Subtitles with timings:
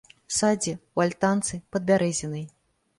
[0.29, 2.45] У садзе, у альтанцы, пад бярэзінай.